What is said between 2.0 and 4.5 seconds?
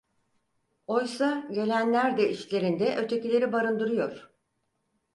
de içlerinde “ötekileri” barındırıyor.